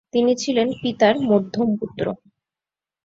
তিনি 0.13 0.31
ছিলেন 0.35 0.67
পিতার 0.81 1.15
মধ্যম 1.29 1.67
পুত্র। 1.79 2.05